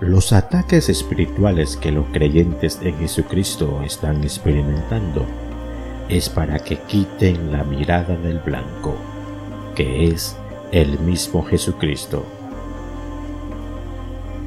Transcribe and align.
Los 0.00 0.32
ataques 0.32 0.88
espirituales 0.88 1.76
que 1.76 1.90
los 1.90 2.06
creyentes 2.12 2.78
en 2.82 2.96
Jesucristo 2.98 3.82
están 3.84 4.22
experimentando 4.22 5.26
es 6.08 6.28
para 6.28 6.60
que 6.60 6.76
quiten 6.76 7.50
la 7.50 7.64
mirada 7.64 8.16
del 8.16 8.38
blanco, 8.38 8.94
que 9.74 10.06
es 10.06 10.36
el 10.70 11.00
mismo 11.00 11.44
Jesucristo, 11.44 12.24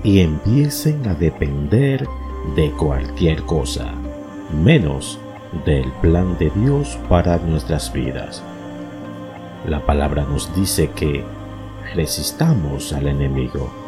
y 0.05 0.21
empiecen 0.21 1.05
a 1.09 1.15
depender 1.15 2.07
de 2.55 2.71
cualquier 2.71 3.43
cosa, 3.43 3.91
menos 4.63 5.19
del 5.65 5.91
plan 6.01 6.37
de 6.37 6.49
Dios 6.51 6.97
para 7.09 7.37
nuestras 7.39 7.91
vidas. 7.91 8.41
La 9.67 9.85
palabra 9.85 10.23
nos 10.23 10.55
dice 10.55 10.91
que 10.91 11.25
resistamos 11.93 12.93
al 12.93 13.07
enemigo 13.09 13.80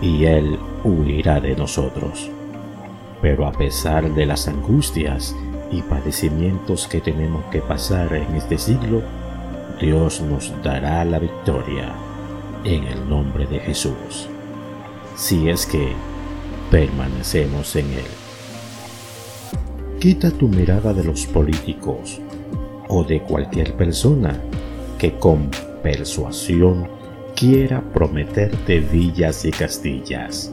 y 0.00 0.24
él 0.24 0.58
huirá 0.84 1.40
de 1.40 1.54
nosotros. 1.56 2.30
Pero 3.20 3.46
a 3.46 3.52
pesar 3.52 4.14
de 4.14 4.26
las 4.26 4.48
angustias 4.48 5.36
y 5.70 5.82
padecimientos 5.82 6.86
que 6.88 7.00
tenemos 7.00 7.44
que 7.46 7.60
pasar 7.60 8.14
en 8.14 8.34
este 8.34 8.58
siglo, 8.58 9.02
Dios 9.80 10.20
nos 10.20 10.52
dará 10.62 11.04
la 11.04 11.18
victoria 11.18 11.92
en 12.64 12.84
el 12.84 13.08
nombre 13.08 13.46
de 13.46 13.60
Jesús, 13.60 14.28
si 15.16 15.48
es 15.48 15.66
que 15.66 15.92
permanecemos 16.70 17.76
en 17.76 17.86
Él. 17.92 18.04
Quita 19.98 20.30
tu 20.30 20.48
mirada 20.48 20.92
de 20.92 21.04
los 21.04 21.26
políticos 21.26 22.20
o 22.88 23.04
de 23.04 23.22
cualquier 23.22 23.74
persona 23.74 24.40
que 24.98 25.16
con 25.16 25.50
persuasión 25.82 26.99
quiera 27.40 27.80
prometerte 27.80 28.80
villas 28.80 29.46
y 29.46 29.50
castillas. 29.50 30.52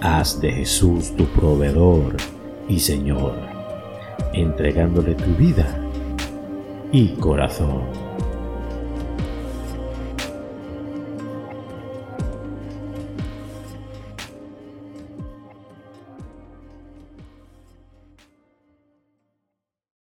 Haz 0.00 0.40
de 0.40 0.52
Jesús 0.52 1.10
tu 1.16 1.24
proveedor 1.26 2.16
y 2.68 2.78
Señor, 2.78 3.34
entregándole 4.32 5.16
tu 5.16 5.34
vida 5.34 5.66
y 6.92 7.08
corazón. 7.16 7.82